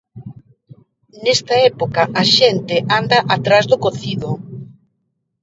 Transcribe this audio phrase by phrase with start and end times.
[1.23, 4.31] Nesta época a xente anda atrás do cocido.